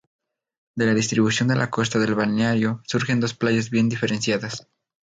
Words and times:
De 0.73 0.87
la 0.87 0.95
distribución 0.95 1.47
de 1.47 1.55
la 1.55 1.69
costa 1.69 1.99
del 1.99 2.15
balneario 2.15 2.81
surgen 2.87 3.19
dos 3.19 3.35
playas 3.35 3.69
bien 3.69 3.87
diferenciadas. 3.87 4.67